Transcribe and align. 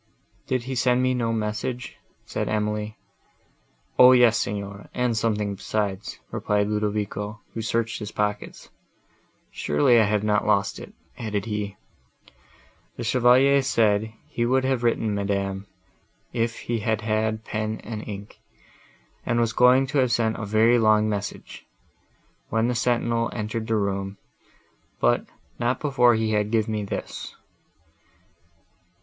"Did 0.47 0.63
he 0.63 0.73
send 0.73 1.03
me 1.03 1.13
no 1.13 1.31
message?" 1.31 1.95
said 2.25 2.49
Emily. 2.49 2.97
"O 3.99 4.13
yes, 4.13 4.35
Signora, 4.39 4.89
and 4.95 5.15
something 5.15 5.53
besides," 5.53 6.19
replied 6.31 6.67
Ludovico, 6.69 7.41
who 7.53 7.61
searched 7.61 7.99
his 7.99 8.11
pockets. 8.11 8.71
"Surely, 9.51 9.99
I 9.99 10.05
have 10.05 10.23
not 10.23 10.43
lost 10.47 10.79
it," 10.79 10.91
added 11.19 11.45
he. 11.45 11.77
"The 12.97 13.03
Chevalier 13.03 13.61
said, 13.61 14.11
he 14.27 14.43
would 14.43 14.63
have 14.63 14.83
written, 14.83 15.13
madam, 15.13 15.67
if 16.33 16.57
he 16.61 16.79
had 16.79 17.01
had 17.01 17.45
pen 17.45 17.79
and 17.83 18.01
ink, 18.07 18.39
and 19.23 19.39
was 19.39 19.53
going 19.53 19.85
to 19.85 19.99
have 19.99 20.11
sent 20.11 20.35
a 20.35 20.47
very 20.47 20.79
long 20.79 21.07
message, 21.09 21.67
when 22.49 22.69
the 22.69 22.73
sentinel 22.73 23.29
entered 23.33 23.67
the 23.67 23.75
room, 23.75 24.17
but 24.99 25.27
not 25.59 25.79
before 25.79 26.15
he 26.15 26.31
had 26.31 26.49
give 26.49 26.67
me 26.67 26.83
this." 26.83 27.35